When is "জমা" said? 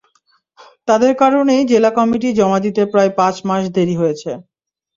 2.39-2.59